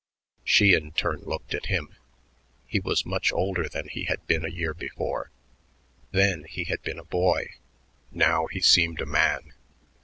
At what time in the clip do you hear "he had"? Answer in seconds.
3.87-4.25, 6.45-6.81